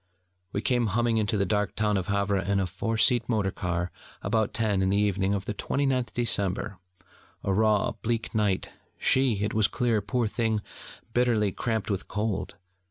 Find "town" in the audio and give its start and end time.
1.75-1.95